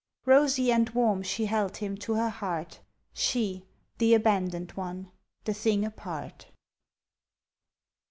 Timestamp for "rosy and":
0.25-0.89